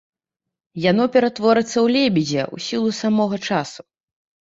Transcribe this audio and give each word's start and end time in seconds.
Яно 0.91 1.03
ператворыцца 1.17 1.73
ў 1.73 1.85
лебедзя 1.99 2.43
ў 2.55 2.69
сілу 2.71 2.89
самога 3.05 3.37
часу. 3.47 3.81